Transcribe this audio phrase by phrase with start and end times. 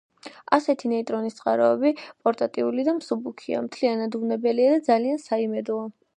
[0.55, 5.89] ასეთი ნეიტრონის წყაროები პორტატიული და მსუბუქია, მთლიანად უვნებელია და ძალიან საიმედოა.